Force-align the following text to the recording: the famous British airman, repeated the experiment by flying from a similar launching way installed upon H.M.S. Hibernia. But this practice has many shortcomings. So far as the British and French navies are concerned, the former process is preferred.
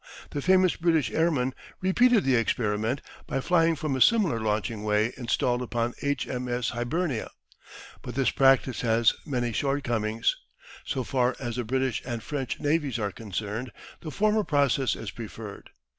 the 0.31 0.41
famous 0.41 0.75
British 0.75 1.11
airman, 1.11 1.53
repeated 1.79 2.23
the 2.23 2.33
experiment 2.35 3.01
by 3.27 3.39
flying 3.39 3.75
from 3.75 3.95
a 3.95 4.01
similar 4.01 4.39
launching 4.39 4.81
way 4.83 5.13
installed 5.15 5.61
upon 5.61 5.93
H.M.S. 6.01 6.69
Hibernia. 6.69 7.29
But 8.01 8.15
this 8.15 8.31
practice 8.31 8.81
has 8.81 9.13
many 9.27 9.53
shortcomings. 9.53 10.35
So 10.85 11.03
far 11.03 11.35
as 11.39 11.57
the 11.57 11.63
British 11.63 12.01
and 12.03 12.23
French 12.23 12.59
navies 12.59 12.97
are 12.97 13.11
concerned, 13.11 13.71
the 13.99 14.09
former 14.09 14.43
process 14.43 14.95
is 14.95 15.11
preferred. 15.11 15.69